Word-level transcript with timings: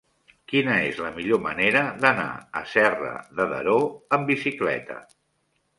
Quina 0.51 0.77
és 0.85 1.01
la 1.07 1.11
millor 1.17 1.41
manera 1.43 1.83
d'anar 2.05 2.27
a 2.61 2.65
Serra 2.73 3.15
de 3.41 3.49
Daró 3.55 3.79
amb 4.19 4.29
bicicleta? 4.33 5.01